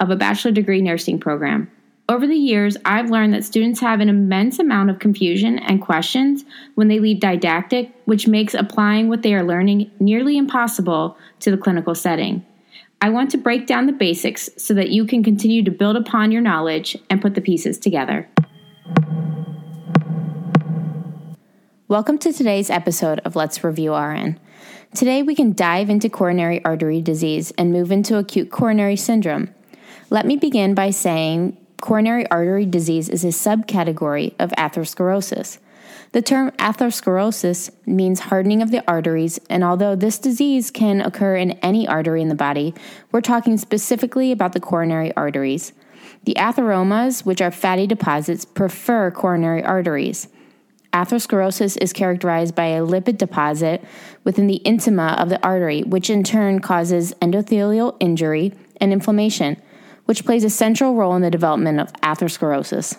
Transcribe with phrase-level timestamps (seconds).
[0.00, 1.70] of a bachelor degree nursing program.
[2.08, 6.44] Over the years, I've learned that students have an immense amount of confusion and questions
[6.76, 11.56] when they leave didactic, which makes applying what they are learning nearly impossible to the
[11.56, 12.46] clinical setting.
[13.00, 16.30] I want to break down the basics so that you can continue to build upon
[16.30, 18.28] your knowledge and put the pieces together.
[21.88, 24.38] Welcome to today's episode of Let's Review RN.
[24.94, 29.54] Today we can dive into coronary artery disease and move into acute coronary syndrome.
[30.08, 35.58] Let me begin by saying coronary artery disease is a subcategory of atherosclerosis.
[36.12, 41.52] The term atherosclerosis means hardening of the arteries, and although this disease can occur in
[41.62, 42.72] any artery in the body,
[43.10, 45.72] we're talking specifically about the coronary arteries.
[46.22, 50.28] The atheromas, which are fatty deposits, prefer coronary arteries.
[50.92, 53.84] Atherosclerosis is characterized by a lipid deposit
[54.22, 59.60] within the intima of the artery, which in turn causes endothelial injury and inflammation,
[60.06, 62.98] which plays a central role in the development of atherosclerosis.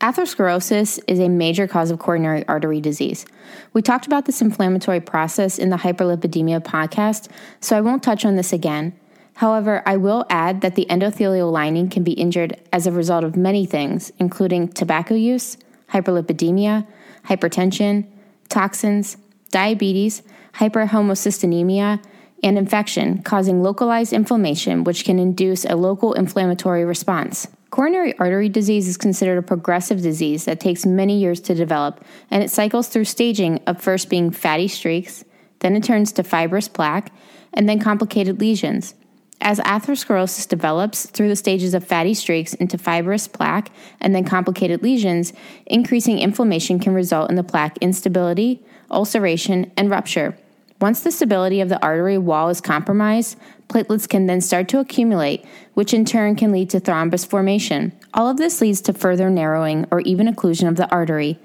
[0.00, 3.26] Atherosclerosis is a major cause of coronary artery disease.
[3.74, 7.28] We talked about this inflammatory process in the hyperlipidemia podcast,
[7.60, 8.98] so I won't touch on this again.
[9.34, 13.36] However, I will add that the endothelial lining can be injured as a result of
[13.36, 15.56] many things, including tobacco use,
[15.92, 16.86] hyperlipidemia,
[17.26, 18.06] hypertension,
[18.48, 19.16] toxins,
[19.50, 20.22] diabetes,
[20.54, 22.02] hyperhomocysteinemia,
[22.42, 27.48] and infection, causing localized inflammation, which can induce a local inflammatory response.
[27.70, 32.42] Coronary artery disease is considered a progressive disease that takes many years to develop, and
[32.42, 35.24] it cycles through staging of first being fatty streaks,
[35.60, 37.12] then it turns to fibrous plaque,
[37.52, 38.94] and then complicated lesions.
[39.42, 44.82] As atherosclerosis develops through the stages of fatty streaks into fibrous plaque and then complicated
[44.82, 45.32] lesions,
[45.64, 50.36] increasing inflammation can result in the plaque instability, ulceration, and rupture.
[50.80, 53.36] Once the stability of the artery wall is compromised,
[53.68, 57.92] platelets can then start to accumulate, which in turn can lead to thrombus formation.
[58.14, 61.38] All of this leads to further narrowing or even occlusion of the artery.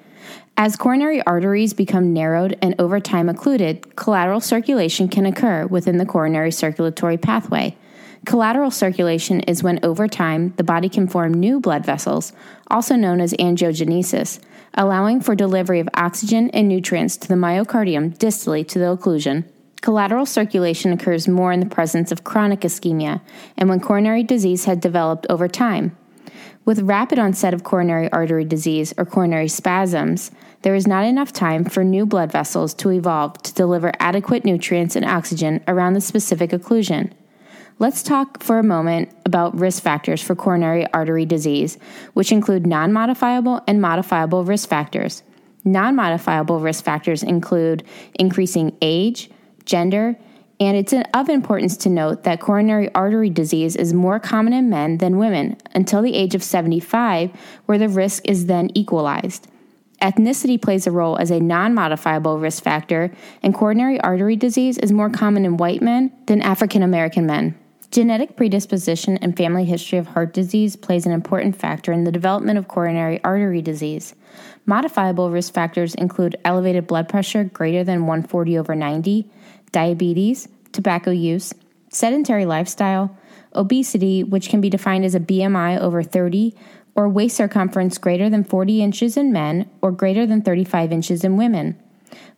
[0.55, 6.05] As coronary arteries become narrowed and over time occluded, collateral circulation can occur within the
[6.05, 7.75] coronary circulatory pathway.
[8.25, 12.31] Collateral circulation is when over time the body can form new blood vessels,
[12.67, 14.39] also known as angiogenesis,
[14.75, 19.45] allowing for delivery of oxygen and nutrients to the myocardium distally to the occlusion.
[19.81, 23.21] Collateral circulation occurs more in the presence of chronic ischemia
[23.57, 25.95] and when coronary disease had developed over time.
[26.65, 30.31] With rapid onset of coronary artery disease or coronary spasms,
[30.63, 34.95] there is not enough time for new blood vessels to evolve to deliver adequate nutrients
[34.95, 37.11] and oxygen around the specific occlusion.
[37.77, 41.77] Let's talk for a moment about risk factors for coronary artery disease,
[42.13, 45.23] which include non modifiable and modifiable risk factors.
[45.65, 47.83] Non modifiable risk factors include
[48.17, 49.29] increasing age,
[49.65, 50.15] gender,
[50.57, 54.99] and it's of importance to note that coronary artery disease is more common in men
[54.99, 57.29] than women until the age of 75,
[57.65, 59.49] where the risk is then equalized.
[60.01, 63.11] Ethnicity plays a role as a non modifiable risk factor,
[63.43, 67.59] and coronary artery disease is more common in white men than African American men.
[67.91, 72.57] Genetic predisposition and family history of heart disease plays an important factor in the development
[72.57, 74.15] of coronary artery disease.
[74.65, 79.29] Modifiable risk factors include elevated blood pressure greater than 140 over 90,
[79.71, 81.53] diabetes, tobacco use,
[81.89, 83.15] sedentary lifestyle,
[83.53, 86.53] obesity, which can be defined as a BMI over 30,
[86.95, 91.37] or waist circumference greater than 40 inches in men or greater than 35 inches in
[91.37, 91.77] women.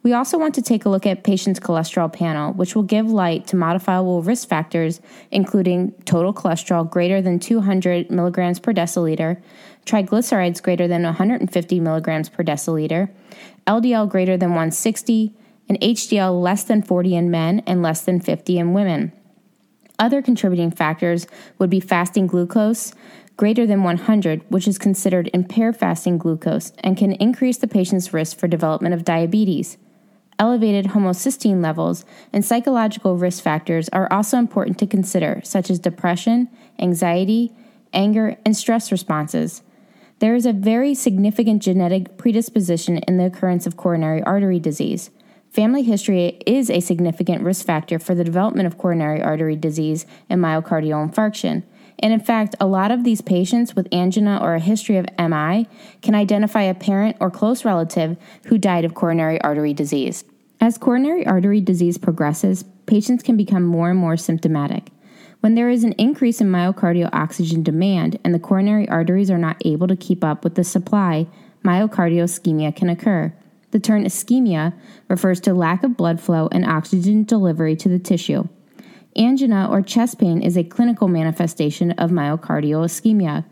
[0.03, 3.47] We also want to take a look at patient's cholesterol panel, which will give light
[3.47, 5.01] to modifiable risk factors,
[5.31, 9.41] including total cholesterol greater than 200 milligrams per deciliter,
[9.85, 13.09] triglycerides greater than 150 milligrams per deciliter,
[13.65, 15.33] LDL greater than 160,
[15.69, 19.11] and HDL less than 40 in men and less than 50 in women.
[19.99, 21.27] Other contributing factors
[21.57, 22.93] would be fasting glucose,
[23.37, 28.37] greater than 100, which is considered impaired fasting glucose and can increase the patient's risk
[28.37, 29.77] for development of diabetes.
[30.39, 32.03] Elevated homocysteine levels
[32.33, 36.49] and psychological risk factors are also important to consider, such as depression,
[36.79, 37.51] anxiety,
[37.93, 39.61] anger, and stress responses.
[40.19, 45.11] There is a very significant genetic predisposition in the occurrence of coronary artery disease.
[45.51, 50.41] Family history is a significant risk factor for the development of coronary artery disease and
[50.41, 51.63] myocardial infarction
[51.99, 55.67] And in fact, a lot of these patients with angina or a history of MI
[56.01, 60.23] can identify a parent or close relative who died of coronary artery disease.
[60.59, 64.91] As coronary artery disease progresses, patients can become more and more symptomatic.
[65.39, 69.61] When there is an increase in myocardial oxygen demand and the coronary arteries are not
[69.65, 71.27] able to keep up with the supply,
[71.63, 73.33] myocardial ischemia can occur.
[73.71, 74.73] The term ischemia
[75.09, 78.47] refers to lack of blood flow and oxygen delivery to the tissue.
[79.17, 83.45] Angina or chest pain is a clinical manifestation of myocardial ischemia.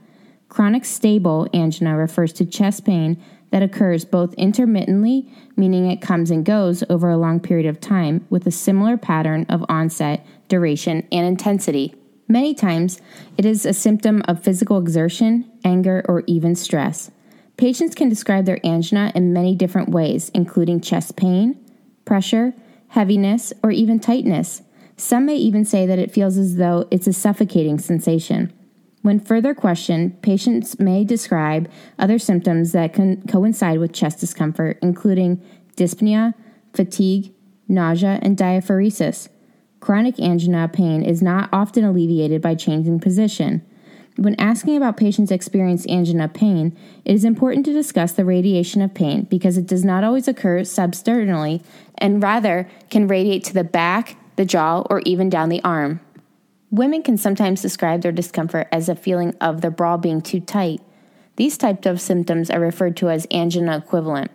[0.47, 3.21] Chronic stable angina refers to chest pain
[3.51, 8.25] that occurs both intermittently, meaning it comes and goes over a long period of time,
[8.29, 11.95] with a similar pattern of onset, duration, and intensity.
[12.27, 13.01] Many times,
[13.37, 17.11] it is a symptom of physical exertion, anger, or even stress.
[17.57, 21.57] Patients can describe their angina in many different ways, including chest pain,
[22.03, 22.53] pressure,
[22.89, 24.61] heaviness, or even tightness.
[24.97, 28.53] Some may even say that it feels as though it's a suffocating sensation.
[29.01, 31.69] When further questioned, patients may describe
[31.99, 35.43] other symptoms that can coincide with chest discomfort, including
[35.75, 36.33] dyspnea,
[36.73, 37.33] fatigue,
[37.67, 39.29] nausea, and diaphoresis.
[39.79, 43.61] Chronic angina pain is not often alleviated by changing position.
[44.17, 48.93] When asking about patients' experience angina pain, it is important to discuss the radiation of
[48.93, 51.63] pain because it does not always occur substernally
[51.97, 55.99] and rather can radiate to the back, the jaw, or even down the arm.
[56.71, 60.81] Women can sometimes describe their discomfort as a feeling of their bra being too tight.
[61.37, 64.31] These types of symptoms are referred to as angina equivalent.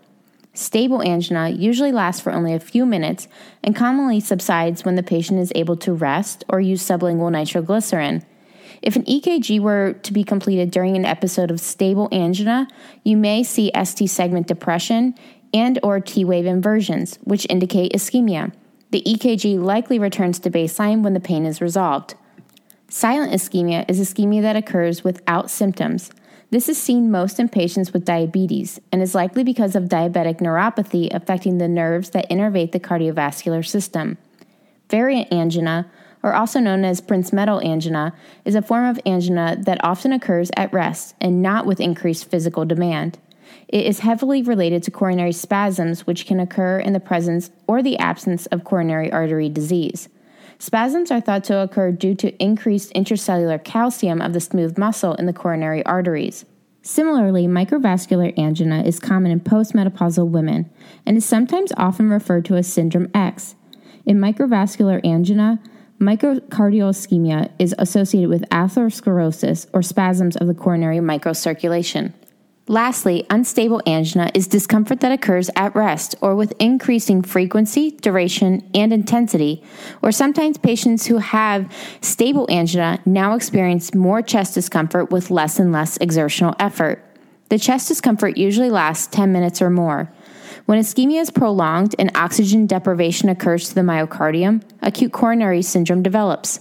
[0.53, 3.29] Stable angina usually lasts for only a few minutes
[3.63, 8.25] and commonly subsides when the patient is able to rest or use sublingual nitroglycerin.
[8.83, 12.67] If an EKG were to be completed during an episode of stable angina,
[13.05, 15.15] you may see ST segment depression
[15.53, 18.53] and or T-wave inversions, which indicate ischemia.
[18.91, 22.15] The EKG likely returns to baseline when the pain is resolved.
[22.89, 26.11] Silent ischemia is ischemia that occurs without symptoms.
[26.51, 31.09] This is seen most in patients with diabetes and is likely because of diabetic neuropathy
[31.15, 34.19] affecting the nerves that innervate the cardiovascular system.
[34.89, 35.89] Variant angina,
[36.25, 38.13] or also known as Prinzmetal angina,
[38.45, 42.65] is a form of angina that often occurs at rest and not with increased physical
[42.65, 43.21] demand.
[43.69, 47.99] It is heavily related to coronary spasms, which can occur in the presence or the
[47.99, 50.09] absence of coronary artery disease.
[50.59, 55.27] Spasms are thought to occur due to increased intracellular calcium of the smooth muscle in
[55.27, 56.45] the coronary arteries.
[56.83, 60.71] Similarly, microvascular angina is common in postmenopausal women
[61.07, 63.55] and is sometimes often referred to as syndrome X.
[64.07, 65.61] In microvascular angina,
[66.01, 72.15] microcardial ischemia is associated with atherosclerosis or spasms of the coronary microcirculation.
[72.71, 78.93] Lastly, unstable angina is discomfort that occurs at rest or with increasing frequency, duration, and
[78.93, 79.65] intensity,
[80.03, 81.69] or sometimes patients who have
[82.01, 87.05] stable angina now experience more chest discomfort with less and less exertional effort.
[87.49, 90.13] The chest discomfort usually lasts 10 minutes or more.
[90.67, 96.61] When ischemia is prolonged and oxygen deprivation occurs to the myocardium, acute coronary syndrome develops.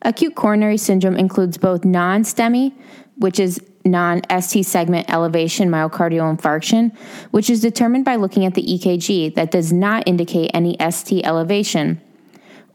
[0.00, 2.74] Acute coronary syndrome includes both non STEMI,
[3.16, 6.96] which is non ST segment elevation myocardial infarction,
[7.30, 12.00] which is determined by looking at the EKG that does not indicate any ST elevation,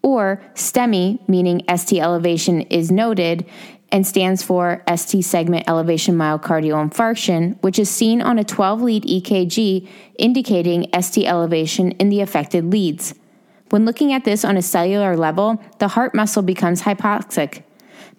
[0.02, 3.46] or STEMI, meaning ST elevation is noted
[3.92, 9.04] and stands for ST segment elevation myocardial infarction, which is seen on a 12 lead
[9.04, 13.16] EKG indicating ST elevation in the affected leads.
[13.70, 17.64] When looking at this on a cellular level, the heart muscle becomes hypoxic.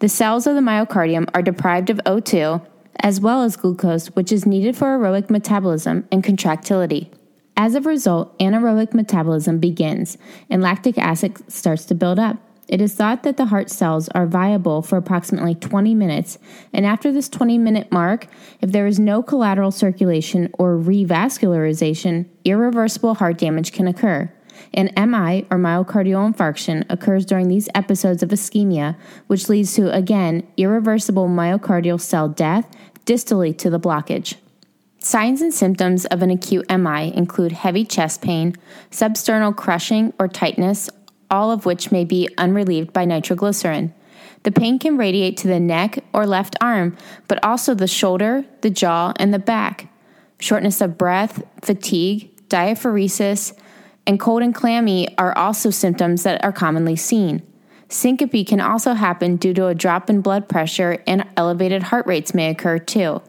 [0.00, 2.66] The cells of the myocardium are deprived of O2
[3.02, 7.11] as well as glucose, which is needed for aerobic metabolism and contractility.
[7.54, 10.16] As a result, anaerobic metabolism begins
[10.49, 12.38] and lactic acid starts to build up.
[12.66, 16.38] It is thought that the heart cells are viable for approximately 20 minutes,
[16.73, 18.26] and after this 20 minute mark,
[18.62, 24.33] if there is no collateral circulation or revascularization, irreversible heart damage can occur.
[24.75, 30.47] An MI or myocardial infarction occurs during these episodes of ischemia, which leads to, again,
[30.57, 32.67] irreversible myocardial cell death
[33.05, 34.37] distally to the blockage.
[34.99, 38.55] Signs and symptoms of an acute MI include heavy chest pain,
[38.90, 40.90] substernal crushing or tightness,
[41.31, 43.95] all of which may be unrelieved by nitroglycerin.
[44.43, 46.97] The pain can radiate to the neck or left arm,
[47.29, 49.88] but also the shoulder, the jaw, and the back.
[50.38, 53.55] Shortness of breath, fatigue, diaphoresis,
[54.11, 57.43] and cold and clammy are also symptoms that are commonly seen.
[57.88, 62.35] Syncope can also happen due to a drop in blood pressure, and elevated heart rates
[62.35, 63.23] may occur too.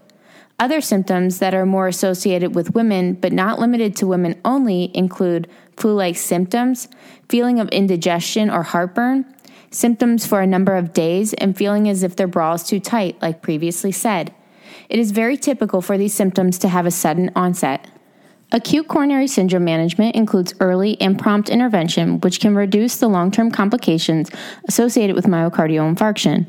[0.58, 5.48] Other symptoms that are more associated with women, but not limited to women only, include
[5.78, 6.88] flu like symptoms,
[7.30, 9.32] feeling of indigestion or heartburn,
[9.70, 13.22] symptoms for a number of days, and feeling as if their bra is too tight,
[13.22, 14.34] like previously said.
[14.90, 17.88] It is very typical for these symptoms to have a sudden onset.
[18.54, 23.50] Acute coronary syndrome management includes early and prompt intervention, which can reduce the long term
[23.50, 24.30] complications
[24.68, 26.46] associated with myocardial infarction.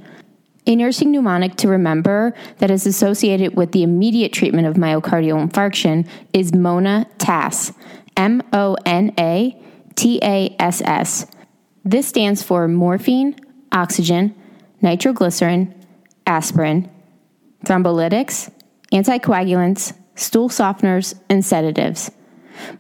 [0.66, 6.08] A nursing mnemonic to remember that is associated with the immediate treatment of myocardial infarction
[6.32, 7.72] is MONA TASS.
[8.16, 9.56] M O N A
[9.94, 11.26] T A S S.
[11.84, 13.36] This stands for morphine,
[13.72, 14.34] oxygen,
[14.82, 15.74] nitroglycerin,
[16.26, 16.90] aspirin,
[17.64, 18.52] thrombolytics,
[18.92, 22.10] anticoagulants, stool softeners, and sedatives.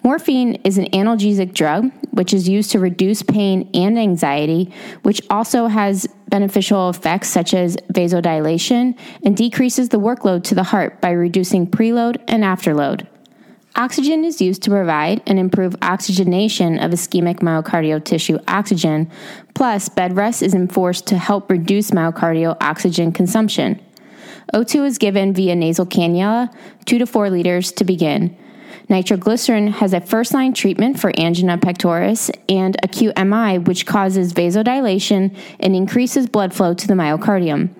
[0.04, 4.72] Morphine is an analgesic drug which is used to reduce pain and anxiety,
[5.02, 11.00] which also has beneficial effects such as vasodilation and decreases the workload to the heart
[11.00, 13.06] by reducing preload and afterload.
[13.74, 19.10] Oxygen is used to provide and improve oxygenation of ischemic myocardial tissue oxygen,
[19.54, 23.80] plus, bed rest is enforced to help reduce myocardial oxygen consumption.
[24.52, 28.36] O2 is given via nasal cannula, 2 to 4 liters to begin.
[28.88, 35.34] Nitroglycerin has a first line treatment for angina pectoris and acute MI, which causes vasodilation
[35.60, 37.70] and increases blood flow to the myocardium.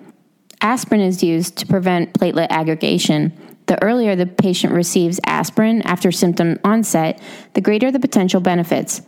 [0.61, 3.33] Aspirin is used to prevent platelet aggregation.
[3.65, 7.21] The earlier the patient receives aspirin after symptom onset,
[7.53, 9.01] the greater the potential benefits.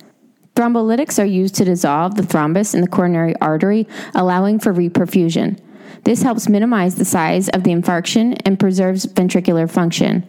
[0.56, 5.60] Thrombolytics are used to dissolve the thrombus in the coronary artery, allowing for reperfusion.
[6.06, 10.24] This helps minimize the size of the infarction and preserves ventricular function.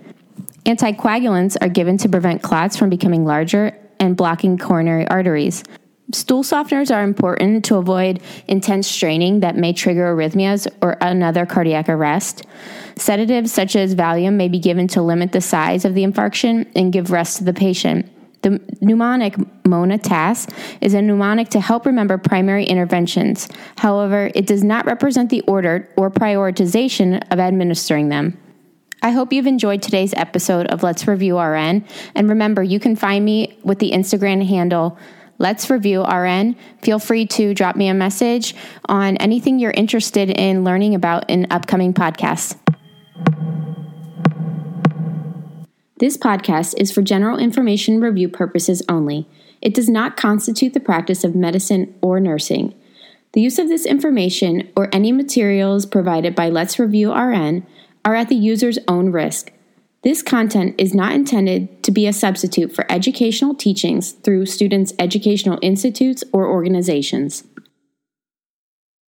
[0.64, 5.62] Anticoagulants are given to prevent clots from becoming larger and blocking coronary arteries.
[6.12, 11.90] Stool softeners are important to avoid intense straining that may trigger arrhythmias or another cardiac
[11.90, 12.46] arrest.
[12.96, 16.92] Sedatives such as Valium may be given to limit the size of the infarction and
[16.92, 18.10] give rest to the patient.
[18.42, 19.34] The mnemonic
[19.66, 20.46] Mona TASS
[20.80, 23.48] is a mnemonic to help remember primary interventions.
[23.76, 28.38] However, it does not represent the order or prioritization of administering them.
[29.02, 31.84] I hope you've enjoyed today's episode of Let's Review RN.
[32.14, 34.98] And remember, you can find me with the Instagram handle
[35.38, 36.56] Let's Review RN.
[36.82, 38.54] Feel free to drop me a message
[38.86, 42.56] on anything you're interested in learning about in upcoming podcasts.
[45.98, 49.26] This podcast is for general information review purposes only.
[49.62, 52.74] It does not constitute the practice of medicine or nursing.
[53.32, 57.66] The use of this information or any materials provided by Let's Review RN
[58.04, 59.52] are at the user's own risk.
[60.02, 65.58] This content is not intended to be a substitute for educational teachings through students' educational
[65.62, 67.44] institutes or organizations.